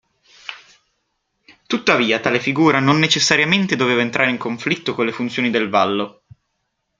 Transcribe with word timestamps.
Tuttavia 1.67 2.19
tale 2.19 2.39
figura 2.39 2.79
non 2.79 2.97
necessariamente 2.97 3.75
doveva 3.75 4.01
entrare 4.01 4.31
in 4.31 4.37
conflitto 4.37 4.95
con 4.95 5.05
le 5.05 5.11
funzioni 5.11 5.51
del 5.51 5.69
Vallo. 5.69 6.23